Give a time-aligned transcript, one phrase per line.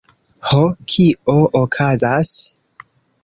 [0.51, 0.61] Ho,
[0.93, 2.31] kio okazas?